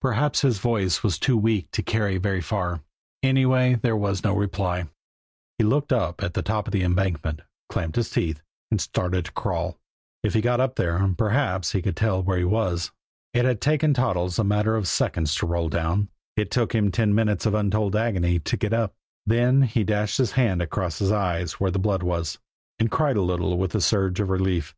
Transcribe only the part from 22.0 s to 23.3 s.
was, and cried a